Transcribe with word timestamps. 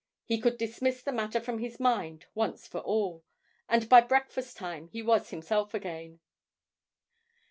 He 0.25 0.39
could 0.41 0.57
dismiss 0.57 1.03
the 1.03 1.11
matter 1.11 1.39
from 1.39 1.59
his 1.59 1.79
mind 1.79 2.25
once 2.33 2.67
for 2.67 2.79
all, 2.79 3.23
and 3.69 3.87
by 3.87 4.01
breakfast 4.01 4.57
time 4.57 4.87
he 4.87 5.03
was 5.03 5.29
himself 5.29 5.75
again. 5.75 6.21